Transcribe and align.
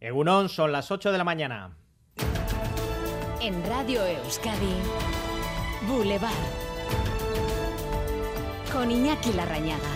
Egunon, 0.00 0.48
son 0.48 0.70
las 0.70 0.92
8 0.92 1.10
de 1.10 1.18
la 1.18 1.24
mañana. 1.24 1.76
En 3.40 3.64
Radio 3.66 4.04
Euskadi, 4.06 4.76
Boulevard. 5.88 6.32
Con 8.72 8.92
Iñaki 8.92 9.32
Larrañaga. 9.32 9.90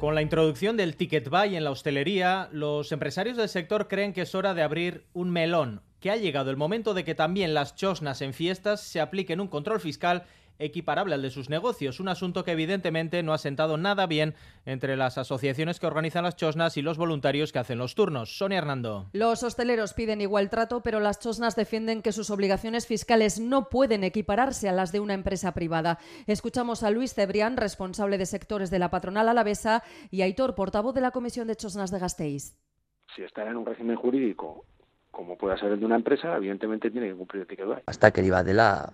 Con 0.00 0.14
la 0.14 0.22
introducción 0.22 0.78
del 0.78 0.96
ticket 0.96 1.28
buy 1.28 1.56
en 1.56 1.64
la 1.64 1.72
hostelería, 1.72 2.48
los 2.52 2.90
empresarios 2.90 3.36
del 3.36 3.50
sector 3.50 3.86
creen 3.86 4.14
que 4.14 4.22
es 4.22 4.34
hora 4.34 4.54
de 4.54 4.62
abrir 4.62 5.04
un 5.12 5.30
melón, 5.30 5.82
que 6.00 6.10
ha 6.10 6.16
llegado 6.16 6.50
el 6.50 6.56
momento 6.56 6.94
de 6.94 7.04
que 7.04 7.14
también 7.14 7.52
las 7.52 7.74
chosnas 7.74 8.22
en 8.22 8.32
fiestas 8.32 8.80
se 8.80 9.02
apliquen 9.02 9.42
un 9.42 9.48
control 9.48 9.78
fiscal 9.78 10.24
equiparable 10.60 11.14
al 11.14 11.22
de 11.22 11.30
sus 11.30 11.50
negocios, 11.50 11.98
un 11.98 12.08
asunto 12.08 12.44
que 12.44 12.52
evidentemente 12.52 13.22
no 13.22 13.32
ha 13.32 13.38
sentado 13.38 13.76
nada 13.76 14.06
bien 14.06 14.34
entre 14.64 14.96
las 14.96 15.18
asociaciones 15.18 15.80
que 15.80 15.86
organizan 15.86 16.24
las 16.24 16.36
chosnas 16.36 16.76
y 16.76 16.82
los 16.82 16.98
voluntarios 16.98 17.52
que 17.52 17.58
hacen 17.58 17.78
los 17.78 17.94
turnos. 17.94 18.38
Sonia 18.38 18.58
Hernando. 18.58 19.08
Los 19.12 19.42
hosteleros 19.42 19.94
piden 19.94 20.20
igual 20.20 20.50
trato, 20.50 20.82
pero 20.82 21.00
las 21.00 21.18
chosnas 21.18 21.56
defienden 21.56 22.02
que 22.02 22.12
sus 22.12 22.30
obligaciones 22.30 22.86
fiscales 22.86 23.40
no 23.40 23.68
pueden 23.68 24.04
equipararse 24.04 24.68
a 24.68 24.72
las 24.72 24.92
de 24.92 25.00
una 25.00 25.14
empresa 25.14 25.52
privada. 25.52 25.98
Escuchamos 26.26 26.82
a 26.82 26.90
Luis 26.90 27.14
Cebrián, 27.14 27.56
responsable 27.56 28.18
de 28.18 28.26
sectores 28.26 28.70
de 28.70 28.78
la 28.78 28.90
patronal 28.90 29.28
alavesa, 29.28 29.82
y 30.10 30.22
a 30.22 30.26
Aitor, 30.26 30.54
portavoz 30.54 30.94
de 30.94 31.00
la 31.00 31.10
Comisión 31.10 31.48
de 31.48 31.56
Chosnas 31.56 31.90
de 31.90 31.98
Gasteiz. 31.98 32.56
Si 33.16 33.22
está 33.22 33.48
en 33.48 33.56
un 33.56 33.66
régimen 33.66 33.96
jurídico 33.96 34.64
como 35.10 35.36
pueda 35.36 35.56
ser 35.58 35.72
el 35.72 35.80
de 35.80 35.86
una 35.86 35.96
empresa, 35.96 36.36
evidentemente 36.36 36.90
tiene 36.90 37.08
que 37.08 37.14
cumplir 37.14 37.42
el 37.42 37.48
ticket 37.48 37.66
Hasta 37.86 38.10
que 38.10 38.22
iba 38.22 38.44
de 38.44 38.54
la 38.54 38.92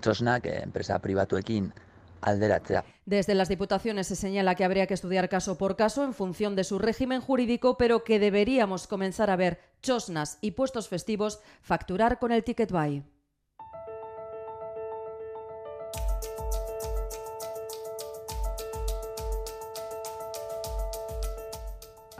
txosnak 0.00 0.46
enpresa 0.46 0.98
pribatuekin 0.98 1.72
alderatzea. 2.20 2.84
Desde 3.06 3.34
las 3.34 3.48
diputaciones 3.48 4.06
se 4.06 4.16
señala 4.16 4.54
que 4.54 4.64
habría 4.64 4.86
que 4.86 4.94
estudiar 4.94 5.28
caso 5.28 5.58
por 5.58 5.76
caso 5.76 6.04
en 6.04 6.14
función 6.14 6.56
de 6.56 6.64
su 6.64 6.78
régimen 6.78 7.20
jurídico, 7.20 7.76
pero 7.76 8.04
que 8.04 8.18
deberíamos 8.18 8.86
comenzar 8.86 9.30
a 9.30 9.36
ver 9.36 9.60
chosnas 9.82 10.38
y 10.40 10.52
puestos 10.52 10.88
festivos 10.88 11.40
facturar 11.62 12.18
con 12.18 12.32
el 12.32 12.44
ticket 12.44 12.70
buy. 12.70 13.02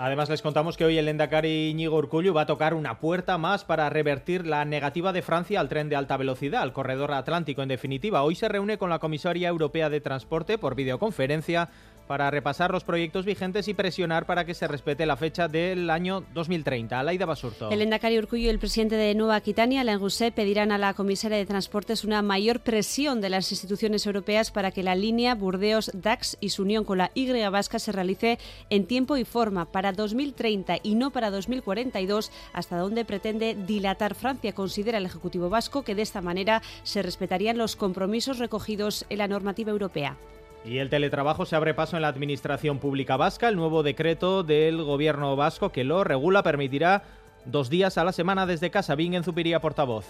Además, 0.02 0.30
les 0.30 0.40
contamos 0.40 0.78
que 0.78 0.86
hoy 0.86 0.96
el 0.96 1.08
Endacari 1.08 1.68
Íñigo 1.68 1.98
Urcullu 1.98 2.32
va 2.32 2.40
a 2.40 2.46
tocar 2.46 2.72
una 2.72 3.00
puerta 3.00 3.36
más 3.36 3.66
para 3.66 3.90
revertir 3.90 4.46
la 4.46 4.64
negativa 4.64 5.12
de 5.12 5.20
Francia 5.20 5.60
al 5.60 5.68
tren 5.68 5.90
de 5.90 5.96
alta 5.96 6.16
velocidad, 6.16 6.62
al 6.62 6.72
corredor 6.72 7.12
atlántico 7.12 7.60
en 7.60 7.68
definitiva. 7.68 8.22
Hoy 8.22 8.34
se 8.34 8.48
reúne 8.48 8.78
con 8.78 8.88
la 8.88 8.98
Comisaria 8.98 9.50
Europea 9.50 9.90
de 9.90 10.00
Transporte 10.00 10.56
por 10.56 10.74
videoconferencia 10.74 11.68
para 12.10 12.28
repasar 12.28 12.72
los 12.72 12.82
proyectos 12.82 13.24
vigentes 13.24 13.68
y 13.68 13.74
presionar 13.74 14.26
para 14.26 14.44
que 14.44 14.52
se 14.52 14.66
respete 14.66 15.06
la 15.06 15.16
fecha 15.16 15.46
del 15.46 15.88
año 15.90 16.24
2030. 16.34 16.98
Alaida 16.98 17.24
Basurto. 17.24 17.70
El 17.70 17.82
Endacari 17.82 18.18
Urcullo 18.18 18.46
y 18.46 18.48
el 18.48 18.58
presidente 18.58 18.96
de 18.96 19.14
Nueva 19.14 19.36
Aquitania, 19.36 19.82
Alain 19.82 20.00
Rousset, 20.00 20.34
pedirán 20.34 20.72
a 20.72 20.78
la 20.78 20.94
comisaria 20.94 21.38
de 21.38 21.46
Transportes 21.46 22.02
una 22.02 22.20
mayor 22.20 22.62
presión 22.62 23.20
de 23.20 23.28
las 23.28 23.52
instituciones 23.52 24.06
europeas 24.06 24.50
para 24.50 24.72
que 24.72 24.82
la 24.82 24.96
línea 24.96 25.36
Burdeos-Dax 25.36 26.38
y 26.40 26.48
su 26.48 26.62
unión 26.62 26.84
con 26.84 26.98
la 26.98 27.12
Y 27.14 27.30
vasca 27.30 27.78
se 27.78 27.92
realice 27.92 28.40
en 28.70 28.86
tiempo 28.86 29.16
y 29.16 29.24
forma 29.24 29.70
para 29.70 29.92
2030 29.92 30.78
y 30.82 30.96
no 30.96 31.12
para 31.12 31.30
2042, 31.30 32.32
hasta 32.52 32.76
donde 32.76 33.04
pretende 33.04 33.54
dilatar 33.54 34.16
Francia. 34.16 34.52
Considera 34.52 34.98
el 34.98 35.06
Ejecutivo 35.06 35.48
vasco 35.48 35.84
que 35.84 35.94
de 35.94 36.02
esta 36.02 36.22
manera 36.22 36.60
se 36.82 37.02
respetarían 37.02 37.56
los 37.56 37.76
compromisos 37.76 38.40
recogidos 38.40 39.06
en 39.10 39.18
la 39.18 39.28
normativa 39.28 39.70
europea. 39.70 40.16
Y 40.64 40.78
el 40.78 40.90
teletrabajo 40.90 41.46
se 41.46 41.56
abre 41.56 41.72
paso 41.72 41.96
en 41.96 42.02
la 42.02 42.08
Administración 42.08 42.78
Pública 42.78 43.16
Vasca. 43.16 43.48
El 43.48 43.56
nuevo 43.56 43.82
decreto 43.82 44.42
del 44.42 44.82
Gobierno 44.82 45.34
vasco 45.34 45.72
que 45.72 45.84
lo 45.84 46.04
regula 46.04 46.42
permitirá 46.42 47.02
dos 47.46 47.70
días 47.70 47.96
a 47.96 48.04
la 48.04 48.12
semana 48.12 48.44
desde 48.44 48.70
casa. 48.70 48.94
en 48.98 49.24
Zupiría, 49.24 49.60
portavoz. 49.60 50.04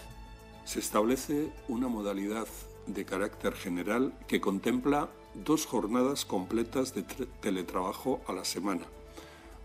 Se 0.64 0.80
establece 0.80 1.50
una 1.68 1.86
modalidad 1.86 2.46
de 2.86 3.04
carácter 3.04 3.52
general 3.54 4.12
que 4.26 4.40
contempla 4.40 5.08
dos 5.34 5.66
jornadas 5.66 6.24
completas 6.24 6.94
de 6.94 7.04
teletrabajo 7.40 8.20
a 8.26 8.32
la 8.32 8.44
semana. 8.44 8.82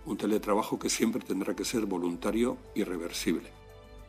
Un 0.06 0.18
teletrabajo 0.18 0.78
que 0.78 0.90
siempre 0.90 1.24
tendrá 1.24 1.56
que 1.56 1.66
ser 1.66 1.88
voluntario 1.88 2.58
y 2.76 2.84
reversible. 2.84 3.50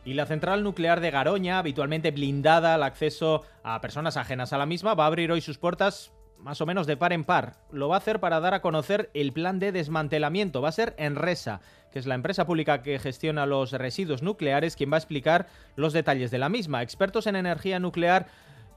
Y 0.05 0.13
la 0.13 0.27
central 0.27 0.63
nuclear 0.63 1.01
de 1.01 1.09
Garoña, 1.09 1.57
habitualmente 1.57 2.11
blindada 2.11 2.75
al 2.75 2.83
acceso 2.83 3.43
a 3.63 3.81
personas 3.81 4.15
ajenas 4.15 4.53
a 4.53 4.59
la 4.59 4.67
misma, 4.67 4.93
va 4.93 5.05
a 5.05 5.07
abrir 5.07 5.31
hoy 5.31 5.41
sus 5.41 5.57
puertas 5.57 6.13
más 6.39 6.61
o 6.61 6.65
menos 6.65 6.87
de 6.87 6.97
par 6.97 7.13
en 7.13 7.23
par. 7.23 7.55
Lo 7.71 7.89
va 7.89 7.95
a 7.95 7.99
hacer 7.99 8.19
para 8.19 8.39
dar 8.39 8.53
a 8.53 8.61
conocer 8.61 9.09
el 9.13 9.33
plan 9.33 9.59
de 9.59 9.71
desmantelamiento. 9.71 10.61
Va 10.61 10.69
a 10.69 10.73
ser 10.73 10.95
Enresa, 10.97 11.61
que 11.91 11.99
es 11.99 12.05
la 12.05 12.15
empresa 12.15 12.45
pública 12.45 12.81
que 12.81 12.99
gestiona 12.99 13.45
los 13.45 13.71
residuos 13.71 14.21
nucleares, 14.21 14.75
quien 14.75 14.91
va 14.91 14.95
a 14.95 14.99
explicar 14.99 15.47
los 15.75 15.93
detalles 15.93 16.31
de 16.31 16.37
la 16.37 16.49
misma. 16.49 16.83
Expertos 16.83 17.27
en 17.27 17.35
energía 17.35 17.79
nuclear 17.79 18.27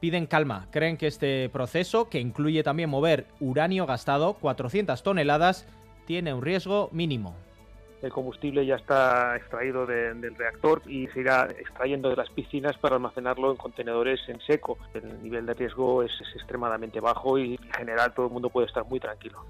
piden 0.01 0.27
calma. 0.27 0.67
Creen 0.71 0.97
que 0.97 1.07
este 1.07 1.49
proceso, 1.51 2.09
que 2.09 2.21
incluye 2.21 2.63
también 2.63 2.91
mover 2.91 3.27
uranio 3.39 3.87
gastado, 3.87 4.35
400 4.35 5.03
toneladas, 5.03 5.67
tiene 6.07 6.33
un 6.33 6.43
riesgo 6.43 6.89
mínimo 6.93 7.35
el 8.03 8.11
combustible 8.11 8.65
ya 8.65 8.77
está 8.77 9.37
extraído 9.37 9.87
del 9.87 10.35
reactor 10.37 10.83
y 10.87 11.07
se 11.09 11.21
irá 11.21 11.49
extrayendo 11.59 12.09
de 12.09 12.17
las 12.17 12.31
piscinas 12.31 12.77
para 12.79 12.97
almacenarlo 12.97 13.51
en 13.51 13.57
contenedores 13.57 14.21
en 14.29 14.41
seco. 14.41 14.79
El 14.95 15.23
nivel 15.23 15.47
de 15.47 15.55
riesgo 15.55 16.03
es, 16.03 16.13
extremadamente 16.35 17.01
bajo 17.01 17.39
y 17.39 17.55
en 17.55 17.73
general 17.73 18.13
todo 18.15 18.27
el 18.27 18.33
mundo 18.33 18.49
puede 18.49 18.67
estar 18.67 18.85
muy 18.87 19.01
tranquilo. 19.01 19.45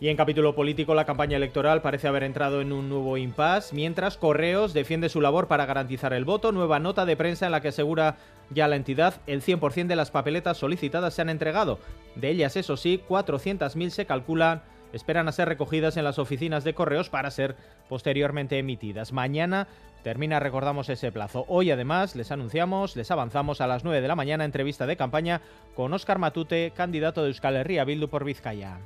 Y 0.00 0.08
en 0.08 0.16
capítulo 0.16 0.54
político, 0.54 0.94
la 0.94 1.04
campaña 1.04 1.36
electoral 1.36 1.82
parece 1.82 2.08
haber 2.08 2.22
entrado 2.22 2.62
en 2.62 2.72
un 2.72 2.88
nuevo 2.88 3.18
impasse, 3.18 3.74
mientras 3.74 4.16
Correos 4.16 4.72
defiende 4.72 5.10
su 5.10 5.20
labor 5.20 5.46
para 5.46 5.66
garantizar 5.66 6.14
el 6.14 6.24
voto. 6.24 6.52
Nueva 6.52 6.78
nota 6.78 7.04
de 7.04 7.16
prensa 7.16 7.44
en 7.44 7.52
la 7.52 7.60
que 7.60 7.68
asegura 7.68 8.16
ya 8.48 8.66
la 8.66 8.76
entidad 8.76 9.20
el 9.26 9.42
100% 9.42 9.88
de 9.88 9.96
las 9.96 10.10
papeletas 10.10 10.56
solicitadas 10.56 11.12
se 11.12 11.20
han 11.20 11.28
entregado. 11.28 11.78
De 12.14 12.30
ellas, 12.30 12.56
eso 12.56 12.78
sí, 12.78 13.02
400.000 13.06 13.90
se 13.90 14.06
calculan 14.06 14.62
esperan 14.92 15.28
a 15.28 15.32
ser 15.32 15.48
recogidas 15.48 15.96
en 15.96 16.04
las 16.04 16.18
oficinas 16.18 16.64
de 16.64 16.74
correos 16.74 17.10
para 17.10 17.30
ser 17.30 17.56
posteriormente 17.88 18.58
emitidas. 18.58 19.12
Mañana 19.12 19.68
termina, 20.02 20.40
recordamos 20.40 20.88
ese 20.88 21.12
plazo. 21.12 21.44
Hoy 21.48 21.70
además 21.70 22.16
les 22.16 22.30
anunciamos, 22.30 22.96
les 22.96 23.10
avanzamos 23.10 23.60
a 23.60 23.66
las 23.66 23.84
9 23.84 24.00
de 24.00 24.08
la 24.08 24.16
mañana 24.16 24.44
entrevista 24.44 24.86
de 24.86 24.96
campaña 24.96 25.40
con 25.74 25.92
Óscar 25.92 26.18
Matute, 26.18 26.72
candidato 26.74 27.22
de 27.22 27.28
Euskal 27.28 27.56
Herria 27.56 27.84
Bildu 27.84 28.08
por 28.08 28.24
Vizcaya. 28.24 28.78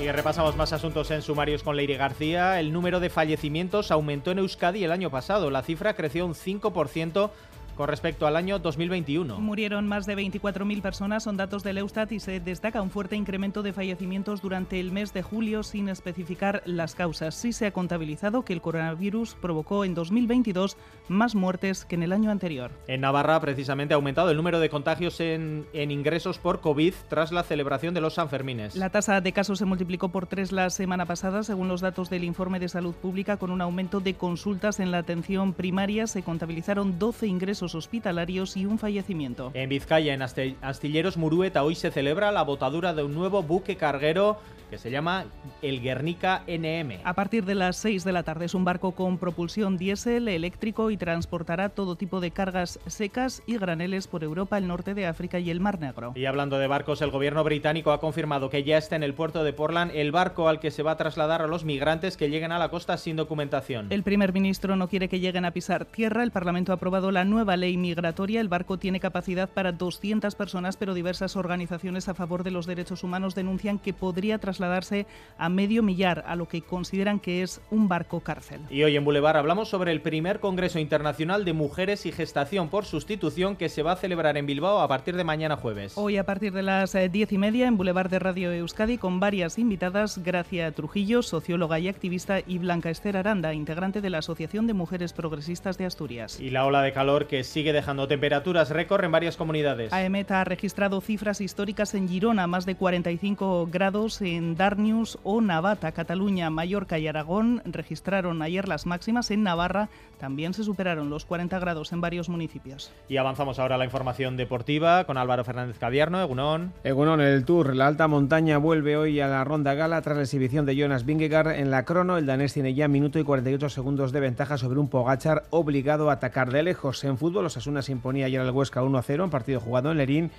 Y 0.00 0.12
repasamos 0.12 0.56
más 0.56 0.72
asuntos 0.72 1.10
en 1.10 1.22
sumarios 1.22 1.64
con 1.64 1.76
Leire 1.76 1.96
García. 1.96 2.60
El 2.60 2.72
número 2.72 3.00
de 3.00 3.10
fallecimientos 3.10 3.90
aumentó 3.90 4.30
en 4.30 4.38
Euskadi 4.38 4.84
el 4.84 4.92
año 4.92 5.10
pasado. 5.10 5.50
La 5.50 5.62
cifra 5.62 5.94
creció 5.94 6.24
un 6.24 6.34
5% 6.34 7.30
con 7.78 7.88
respecto 7.88 8.26
al 8.26 8.34
año 8.34 8.58
2021. 8.58 9.38
Murieron 9.38 9.86
más 9.86 10.04
de 10.04 10.16
24.000 10.16 10.82
personas, 10.82 11.22
son 11.22 11.36
datos 11.36 11.62
del 11.62 11.78
Eustat 11.78 12.10
y 12.10 12.18
se 12.18 12.40
destaca 12.40 12.82
un 12.82 12.90
fuerte 12.90 13.14
incremento 13.14 13.62
de 13.62 13.72
fallecimientos 13.72 14.42
durante 14.42 14.80
el 14.80 14.90
mes 14.90 15.14
de 15.14 15.22
julio 15.22 15.62
sin 15.62 15.88
especificar 15.88 16.60
las 16.64 16.96
causas. 16.96 17.36
Sí 17.36 17.52
se 17.52 17.66
ha 17.66 17.70
contabilizado 17.70 18.44
que 18.44 18.52
el 18.52 18.60
coronavirus 18.60 19.36
provocó 19.36 19.84
en 19.84 19.94
2022 19.94 20.76
más 21.06 21.36
muertes 21.36 21.84
que 21.84 21.94
en 21.94 22.02
el 22.02 22.12
año 22.12 22.32
anterior. 22.32 22.72
En 22.88 23.02
Navarra, 23.02 23.38
precisamente, 23.38 23.94
ha 23.94 23.96
aumentado 23.96 24.32
el 24.32 24.36
número 24.36 24.58
de 24.58 24.70
contagios 24.70 25.20
en, 25.20 25.64
en 25.72 25.92
ingresos 25.92 26.40
por 26.40 26.60
COVID 26.60 26.94
tras 27.08 27.30
la 27.30 27.44
celebración 27.44 27.94
de 27.94 28.00
los 28.00 28.14
Sanfermines. 28.14 28.74
La 28.74 28.90
tasa 28.90 29.20
de 29.20 29.32
casos 29.32 29.60
se 29.60 29.66
multiplicó 29.66 30.08
por 30.08 30.26
tres 30.26 30.50
la 30.50 30.70
semana 30.70 31.06
pasada, 31.06 31.44
según 31.44 31.68
los 31.68 31.80
datos 31.80 32.10
del 32.10 32.24
informe 32.24 32.58
de 32.58 32.68
salud 32.68 32.96
pública, 32.96 33.36
con 33.36 33.52
un 33.52 33.60
aumento 33.60 34.00
de 34.00 34.14
consultas 34.14 34.80
en 34.80 34.90
la 34.90 34.98
atención 34.98 35.52
primaria. 35.52 36.08
Se 36.08 36.24
contabilizaron 36.24 36.98
12 36.98 37.28
ingresos 37.28 37.67
hospitalarios 37.74 38.56
y 38.56 38.66
un 38.66 38.78
fallecimiento. 38.78 39.50
En 39.54 39.68
Vizcaya, 39.68 40.14
en 40.14 40.22
Astilleros 40.22 41.16
Murueta, 41.16 41.62
hoy 41.62 41.74
se 41.74 41.90
celebra 41.90 42.32
la 42.32 42.42
botadura 42.42 42.94
de 42.94 43.02
un 43.02 43.14
nuevo 43.14 43.42
buque 43.42 43.76
carguero 43.76 44.38
que 44.68 44.78
se 44.78 44.90
llama 44.90 45.24
el 45.62 45.80
Guernica 45.80 46.42
NM. 46.46 47.00
A 47.04 47.14
partir 47.14 47.44
de 47.44 47.54
las 47.54 47.76
6 47.78 48.04
de 48.04 48.12
la 48.12 48.22
tarde 48.22 48.46
es 48.46 48.54
un 48.54 48.64
barco 48.64 48.92
con 48.92 49.18
propulsión 49.18 49.78
diésel 49.78 50.28
eléctrico 50.28 50.90
y 50.90 50.96
transportará 50.96 51.70
todo 51.70 51.96
tipo 51.96 52.20
de 52.20 52.30
cargas 52.30 52.78
secas 52.86 53.42
y 53.46 53.56
graneles 53.56 54.06
por 54.06 54.24
Europa, 54.24 54.58
el 54.58 54.68
norte 54.68 54.94
de 54.94 55.06
África 55.06 55.38
y 55.38 55.50
el 55.50 55.60
Mar 55.60 55.80
Negro. 55.80 56.12
Y 56.14 56.26
hablando 56.26 56.58
de 56.58 56.66
barcos, 56.66 57.02
el 57.02 57.10
gobierno 57.10 57.44
británico 57.44 57.92
ha 57.92 58.00
confirmado 58.00 58.50
que 58.50 58.62
ya 58.62 58.78
está 58.78 58.96
en 58.96 59.02
el 59.02 59.14
puerto 59.14 59.42
de 59.42 59.52
Portland 59.52 59.92
el 59.94 60.12
barco 60.12 60.48
al 60.48 60.60
que 60.60 60.70
se 60.70 60.82
va 60.82 60.92
a 60.92 60.96
trasladar 60.96 61.42
a 61.42 61.46
los 61.46 61.64
migrantes 61.64 62.16
que 62.16 62.28
lleguen 62.28 62.52
a 62.52 62.58
la 62.58 62.68
costa 62.68 62.96
sin 62.98 63.16
documentación. 63.16 63.86
El 63.90 64.02
primer 64.02 64.32
ministro 64.32 64.76
no 64.76 64.88
quiere 64.88 65.08
que 65.08 65.20
lleguen 65.20 65.44
a 65.44 65.52
pisar 65.52 65.86
tierra. 65.86 66.22
El 66.22 66.30
Parlamento 66.30 66.72
ha 66.72 66.76
aprobado 66.76 67.10
la 67.10 67.24
nueva 67.24 67.56
ley 67.58 67.76
migratoria. 67.76 68.40
El 68.40 68.48
barco 68.48 68.78
tiene 68.78 69.00
capacidad 69.00 69.48
para 69.48 69.72
200 69.72 70.34
personas, 70.34 70.76
pero 70.76 70.94
diversas 70.94 71.36
organizaciones 71.36 72.08
a 72.08 72.14
favor 72.14 72.44
de 72.44 72.50
los 72.50 72.66
derechos 72.66 73.04
humanos 73.04 73.34
denuncian 73.34 73.78
que 73.78 73.92
podría 73.92 74.38
trasladarse 74.38 75.06
a 75.36 75.48
medio 75.48 75.82
millar, 75.82 76.24
a 76.26 76.36
lo 76.36 76.48
que 76.48 76.62
consideran 76.62 77.20
que 77.20 77.42
es 77.42 77.60
un 77.70 77.88
barco 77.88 78.20
cárcel. 78.20 78.60
Y 78.70 78.82
hoy 78.82 78.96
en 78.96 79.04
Boulevard 79.04 79.36
hablamos 79.36 79.68
sobre 79.68 79.92
el 79.92 80.00
primer 80.00 80.40
Congreso 80.40 80.78
Internacional 80.78 81.44
de 81.44 81.52
Mujeres 81.52 82.06
y 82.06 82.12
Gestación 82.12 82.68
por 82.68 82.84
Sustitución 82.84 83.56
que 83.56 83.68
se 83.68 83.82
va 83.82 83.92
a 83.92 83.96
celebrar 83.96 84.36
en 84.36 84.46
Bilbao 84.46 84.80
a 84.80 84.88
partir 84.88 85.16
de 85.16 85.24
mañana 85.24 85.56
jueves. 85.56 85.92
Hoy 85.96 86.16
a 86.16 86.24
partir 86.24 86.52
de 86.52 86.62
las 86.62 86.94
eh, 86.94 87.08
diez 87.08 87.32
y 87.32 87.38
media 87.38 87.66
en 87.66 87.76
Boulevard 87.76 88.10
de 88.10 88.18
Radio 88.18 88.52
Euskadi 88.52 88.98
con 88.98 89.20
varias 89.20 89.58
invitadas, 89.58 90.18
Gracia 90.18 90.70
Trujillo, 90.72 91.22
socióloga 91.22 91.78
y 91.78 91.88
activista, 91.88 92.40
y 92.46 92.58
Blanca 92.58 92.90
Esther 92.90 93.16
Aranda, 93.16 93.54
integrante 93.54 94.00
de 94.00 94.10
la 94.10 94.18
Asociación 94.18 94.66
de 94.66 94.74
Mujeres 94.74 95.12
Progresistas 95.12 95.78
de 95.78 95.86
Asturias. 95.86 96.40
Y 96.40 96.50
la 96.50 96.66
ola 96.66 96.82
de 96.82 96.92
calor 96.92 97.26
que 97.26 97.44
sigue 97.48 97.72
dejando 97.72 98.08
temperaturas 98.08 98.70
récord 98.70 99.04
en 99.04 99.12
varias 99.12 99.36
comunidades. 99.36 99.92
AEMET 99.92 100.30
ha 100.30 100.44
registrado 100.44 101.00
cifras 101.00 101.40
históricas 101.40 101.94
en 101.94 102.08
Girona, 102.08 102.46
más 102.46 102.66
de 102.66 102.74
45 102.74 103.68
grados 103.70 104.20
en 104.22 104.56
Darnius 104.56 105.18
o 105.22 105.40
Navata, 105.40 105.92
Cataluña, 105.92 106.50
Mallorca 106.50 106.98
y 106.98 107.08
Aragón 107.08 107.62
registraron 107.64 108.42
ayer 108.42 108.68
las 108.68 108.86
máximas. 108.86 109.30
En 109.30 109.42
Navarra 109.42 109.88
también 110.18 110.54
se 110.54 110.64
superaron 110.64 111.10
los 111.10 111.24
40 111.24 111.58
grados 111.58 111.92
en 111.92 112.00
varios 112.00 112.28
municipios. 112.28 112.92
Y 113.08 113.16
avanzamos 113.16 113.58
ahora 113.58 113.76
a 113.76 113.78
la 113.78 113.84
información 113.84 114.36
deportiva 114.36 115.04
con 115.04 115.16
Álvaro 115.16 115.44
Fernández 115.44 115.78
Cadierno, 115.78 116.20
Egunón. 116.20 116.72
Egunón, 116.84 117.20
el 117.20 117.44
Tour, 117.44 117.74
la 117.74 117.86
alta 117.86 118.08
montaña 118.08 118.58
vuelve 118.58 118.96
hoy 118.96 119.20
a 119.20 119.28
la 119.28 119.44
ronda 119.44 119.74
gala 119.74 120.02
tras 120.02 120.16
la 120.16 120.22
exhibición 120.24 120.66
de 120.66 120.76
Jonas 120.76 121.04
Vingegaard 121.04 121.52
en 121.52 121.70
la 121.70 121.84
crono. 121.84 122.18
El 122.18 122.26
danés 122.26 122.52
tiene 122.52 122.74
ya 122.74 122.88
minuto 122.88 123.18
y 123.18 123.24
48 123.24 123.68
segundos 123.68 124.12
de 124.12 124.20
ventaja 124.20 124.58
sobre 124.58 124.80
un 124.80 124.88
Pogachar 124.88 125.44
obligado 125.50 126.10
a 126.10 126.14
atacar 126.14 126.50
de 126.50 126.62
lejos. 126.62 127.04
En 127.04 127.18
fútbol, 127.18 127.37
los 127.42 127.56
Asuna 127.56 127.82
se 127.82 127.92
imponía 127.92 128.26
ayer 128.26 128.40
al 128.40 128.50
Huesca 128.50 128.82
1-0 128.82 129.24
en 129.24 129.30
partido 129.30 129.60
jugado 129.60 129.90
en 129.90 129.98
Lerín. 129.98 130.30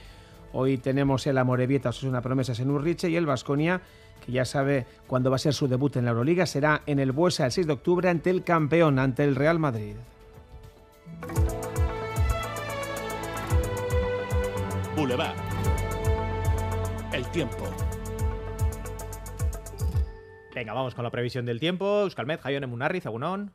Hoy 0.54 0.78
tenemos 0.78 1.28
el 1.28 1.38
Amorebieta, 1.38 1.92
una 2.04 2.22
promesa 2.22 2.60
en 2.60 2.72
Urriche 2.72 3.10
y 3.10 3.16
el 3.16 3.25
Vasconia, 3.25 3.81
que 4.25 4.31
ya 4.31 4.46
sabe 4.46 4.86
cuándo 5.07 5.30
va 5.30 5.36
a 5.36 5.40
ser 5.40 5.54
su 5.54 5.68
debut 5.68 5.96
en 5.98 6.06
la 6.06 6.12
Euroliga, 6.12 6.46
será 6.46 6.81
en 6.86 7.00
el 7.00 7.12
Buesa 7.12 7.46
el 7.46 7.51
6 7.51 7.68
de 7.68 7.74
octubre 7.74 8.10
ante 8.10 8.30
el 8.30 8.44
campeón, 8.44 8.98
ante 9.00 9.24
el 9.24 9.36
Real 9.36 9.60
Madrid. 9.60 9.96
Boulevard. 14.95 15.36
El 17.13 17.25
tiempo. 17.31 17.63
Venga, 20.54 20.74
vamos 20.74 20.95
con 20.95 21.04
la 21.04 21.12
previsión 21.12 21.45
del 21.45 21.60
tiempo. 21.60 22.02
Euskalmet, 22.02 22.42
Jaion 22.42 22.63
Emunarri, 22.63 23.00
Zagunón. 23.00 23.52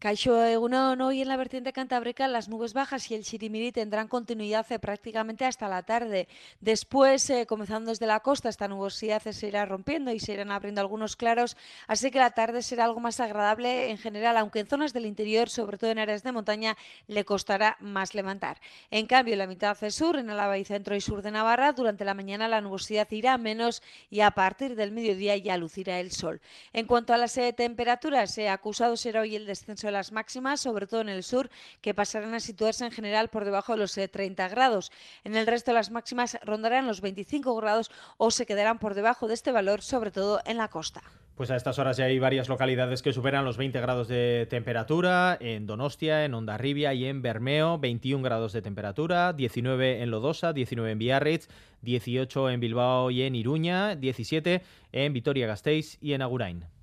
Caixo 0.00 0.44
Egunon, 0.44 1.00
hoy 1.00 1.22
en 1.22 1.26
la 1.26 1.36
vertiente 1.36 1.72
cantábrica 1.72 2.28
las 2.28 2.48
nubes 2.48 2.72
bajas 2.72 3.10
y 3.10 3.16
el 3.16 3.24
Chirimiri 3.24 3.72
tendrán 3.72 4.06
continuidad 4.06 4.64
eh, 4.70 4.78
prácticamente 4.78 5.44
hasta 5.44 5.66
la 5.66 5.82
tarde. 5.82 6.28
Después, 6.60 7.28
eh, 7.30 7.46
comenzando 7.46 7.90
desde 7.90 8.06
la 8.06 8.20
costa, 8.20 8.48
esta 8.48 8.68
nubosidad 8.68 9.20
se 9.20 9.48
irá 9.48 9.64
rompiendo 9.64 10.12
y 10.12 10.20
se 10.20 10.34
irán 10.34 10.52
abriendo 10.52 10.80
algunos 10.80 11.16
claros, 11.16 11.56
así 11.88 12.12
que 12.12 12.20
la 12.20 12.30
tarde 12.30 12.62
será 12.62 12.84
algo 12.84 13.00
más 13.00 13.18
agradable 13.18 13.90
en 13.90 13.98
general, 13.98 14.36
aunque 14.36 14.60
en 14.60 14.68
zonas 14.68 14.92
del 14.92 15.04
interior, 15.04 15.50
sobre 15.50 15.78
todo 15.78 15.90
en 15.90 15.98
áreas 15.98 16.22
de 16.22 16.30
montaña, 16.30 16.76
le 17.08 17.24
costará 17.24 17.76
más 17.80 18.14
levantar. 18.14 18.60
En 18.92 19.08
cambio, 19.08 19.32
en 19.32 19.40
la 19.40 19.48
mitad 19.48 19.76
sur, 19.90 20.16
en 20.16 20.30
Álava 20.30 20.58
y 20.58 20.64
centro 20.64 20.94
y 20.94 21.00
sur 21.00 21.22
de 21.22 21.32
Navarra, 21.32 21.72
durante 21.72 22.04
la 22.04 22.14
mañana 22.14 22.46
la 22.46 22.60
nubosidad 22.60 23.10
irá 23.10 23.36
menos 23.36 23.82
y 24.10 24.20
a 24.20 24.30
partir 24.30 24.76
del 24.76 24.92
mediodía 24.92 25.36
ya 25.38 25.56
lucirá 25.56 25.98
el 25.98 26.12
sol. 26.12 26.40
En 26.72 26.86
cuanto 26.86 27.14
a 27.14 27.16
las 27.16 27.36
eh, 27.36 27.52
temperaturas, 27.52 28.38
acusado 28.38 28.96
será 28.96 29.22
hoy 29.22 29.34
el 29.34 29.44
descenso 29.44 29.87
las 29.90 30.12
máximas, 30.12 30.60
sobre 30.60 30.86
todo 30.86 31.00
en 31.00 31.08
el 31.08 31.22
sur, 31.22 31.50
que 31.80 31.94
pasarán 31.94 32.34
a 32.34 32.40
situarse 32.40 32.84
en 32.84 32.90
general 32.90 33.28
por 33.28 33.44
debajo 33.44 33.72
de 33.72 33.78
los 33.78 33.92
30 33.92 34.44
eh, 34.44 34.48
grados. 34.48 34.92
En 35.24 35.36
el 35.36 35.46
resto 35.46 35.72
las 35.72 35.90
máximas 35.90 36.38
rondarán 36.42 36.86
los 36.86 37.00
25 37.00 37.54
grados 37.56 37.90
o 38.16 38.30
se 38.30 38.46
quedarán 38.46 38.78
por 38.78 38.94
debajo 38.94 39.28
de 39.28 39.34
este 39.34 39.52
valor, 39.52 39.82
sobre 39.82 40.10
todo 40.10 40.40
en 40.44 40.56
la 40.56 40.68
costa. 40.68 41.02
Pues 41.38 41.52
a 41.52 41.56
estas 41.56 41.78
horas 41.78 41.96
ya 41.96 42.06
hay 42.06 42.18
varias 42.18 42.48
localidades 42.48 43.00
que 43.00 43.12
superan 43.12 43.44
los 43.44 43.56
20 43.56 43.80
grados 43.80 44.08
de 44.08 44.48
temperatura, 44.50 45.38
en 45.40 45.66
Donostia, 45.66 46.24
en 46.24 46.34
Ondarribia 46.34 46.94
y 46.94 47.04
en 47.04 47.22
Bermeo, 47.22 47.78
21 47.78 48.24
grados 48.24 48.52
de 48.52 48.60
temperatura, 48.60 49.32
19 49.32 50.02
en 50.02 50.10
Lodosa, 50.10 50.52
19 50.52 50.90
en 50.90 50.98
Biarritz, 50.98 51.48
18 51.82 52.50
en 52.50 52.58
Bilbao 52.58 53.12
y 53.12 53.22
en 53.22 53.36
Iruña, 53.36 53.94
17 53.94 54.62
en 54.90 55.12
Vitoria-Gasteiz 55.12 55.98
y 56.00 56.14
en 56.14 56.22
Agurain. 56.22 56.77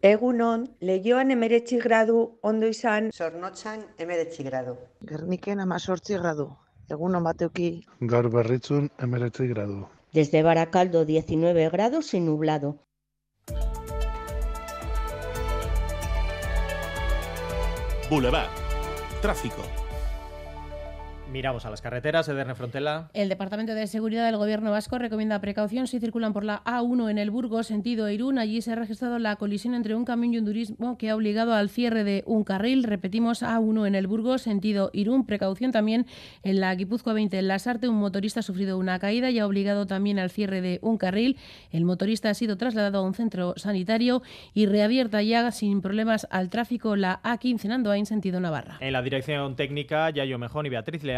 Egunon, 0.00 0.68
lehioan 0.78 1.32
emeretzi 1.34 1.78
gradu, 1.82 2.18
ondo 2.46 2.68
izan... 2.70 3.08
Zornotzan 3.10 3.80
emeretzi 3.98 4.44
gradu. 4.46 4.76
Gerniken 5.02 5.58
amazortzi 5.58 6.14
gradu. 6.14 6.46
Egunon 6.88 7.24
bateuki. 7.26 7.70
Gaur 8.12 8.28
berritzun 8.30 8.86
emeretzi 9.02 9.48
gradu. 9.48 9.88
Desde 10.12 10.44
Baracaldo 10.44 11.04
19 11.04 11.68
grados 11.70 12.14
y 12.14 12.20
nublado. 12.20 12.76
Boulevard. 18.08 18.50
Tráfico. 19.20 19.87
Miramos 21.30 21.66
a 21.66 21.70
las 21.70 21.82
carreteras, 21.82 22.26
Ederne 22.28 22.54
Frontela. 22.54 23.10
El 23.12 23.28
Departamento 23.28 23.74
de 23.74 23.86
Seguridad 23.86 24.24
del 24.24 24.38
Gobierno 24.38 24.70
Vasco 24.70 24.96
recomienda 24.96 25.42
precaución 25.42 25.86
si 25.86 26.00
circulan 26.00 26.32
por 26.32 26.42
la 26.42 26.64
A1 26.64 27.10
en 27.10 27.18
el 27.18 27.30
Burgos, 27.30 27.66
sentido 27.66 28.08
Irún. 28.08 28.38
Allí 28.38 28.62
se 28.62 28.72
ha 28.72 28.76
registrado 28.76 29.18
la 29.18 29.36
colisión 29.36 29.74
entre 29.74 29.94
un 29.94 30.06
camión 30.06 30.32
y 30.32 30.38
un 30.38 30.46
turismo 30.46 30.96
que 30.96 31.10
ha 31.10 31.16
obligado 31.16 31.52
al 31.52 31.68
cierre 31.68 32.02
de 32.02 32.22
un 32.24 32.44
carril. 32.44 32.82
Repetimos, 32.82 33.42
A1 33.42 33.86
en 33.86 33.94
el 33.94 34.06
Burgos, 34.06 34.40
sentido 34.40 34.88
Irún. 34.94 35.26
Precaución 35.26 35.70
también 35.70 36.06
en 36.44 36.60
la 36.60 36.74
Guipúzcoa 36.74 37.12
20 37.12 37.38
en 37.38 37.48
Lasarte. 37.48 37.88
Un 37.90 37.96
motorista 37.96 38.40
ha 38.40 38.42
sufrido 38.42 38.78
una 38.78 38.98
caída 38.98 39.28
y 39.30 39.38
ha 39.38 39.46
obligado 39.46 39.86
también 39.86 40.18
al 40.18 40.30
cierre 40.30 40.62
de 40.62 40.78
un 40.80 40.96
carril. 40.96 41.36
El 41.70 41.84
motorista 41.84 42.30
ha 42.30 42.34
sido 42.34 42.56
trasladado 42.56 43.00
a 43.00 43.02
un 43.02 43.12
centro 43.12 43.52
sanitario 43.58 44.22
y 44.54 44.64
reabierta 44.64 45.20
ya 45.22 45.50
sin 45.50 45.82
problemas 45.82 46.26
al 46.30 46.48
tráfico 46.48 46.96
la 46.96 47.20
A15 47.22 47.66
en 47.66 47.72
Andoain, 47.72 48.06
sentido 48.06 48.40
Navarra. 48.40 48.78
En 48.80 48.94
la 48.94 49.02
dirección 49.02 49.56
técnica, 49.56 50.08
Yayo 50.08 50.38
Mejón 50.38 50.64
y 50.64 50.70
Beatriz 50.70 51.04
Leal 51.04 51.17